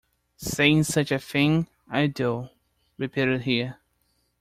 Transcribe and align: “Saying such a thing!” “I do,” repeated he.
“Saying 0.37 0.85
such 0.85 1.11
a 1.11 1.19
thing!” 1.19 1.67
“I 1.87 2.07
do,” 2.07 2.49
repeated 2.97 3.41
he. 3.41 3.69